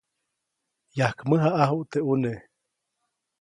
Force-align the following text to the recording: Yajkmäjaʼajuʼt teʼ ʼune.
Yajkmäjaʼajuʼt 0.97 1.89
teʼ 1.91 2.03
ʼune. 2.05 2.31